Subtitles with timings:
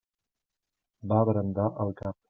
[1.13, 2.19] Va brandar el cap.